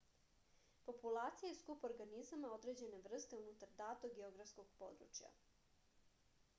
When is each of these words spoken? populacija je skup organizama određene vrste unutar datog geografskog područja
populacija 0.85 1.51
je 1.51 1.57
skup 1.59 1.85
organizama 1.89 2.51
određene 2.55 3.01
vrste 3.09 3.39
unutar 3.43 3.75
datog 3.85 4.15
geografskog 4.21 4.71
područja 4.81 5.33